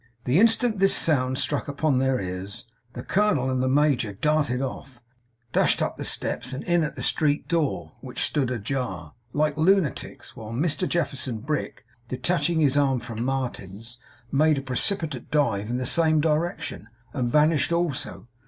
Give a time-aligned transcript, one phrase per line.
[0.23, 4.99] The instant this sound struck upon their ears, the colonel and the major darted off,
[5.53, 10.35] dashed up the steps and in at the street door (which stood ajar) like lunatics;
[10.35, 13.99] while Mr Jefferson Brick, detaching his arm from Martin's,
[14.31, 18.27] made a precipitate dive in the same direction, and vanished also.